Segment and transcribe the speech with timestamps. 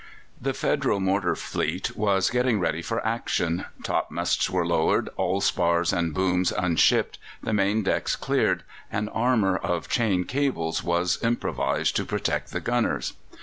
[0.41, 3.65] The Federal mortar fleet was getting ready for action.
[3.83, 9.89] Topmasts were lowered, all spars and booms unshipped, the main decks cleared, and armour of
[9.89, 13.13] chain cables was improvised to protect the gunners.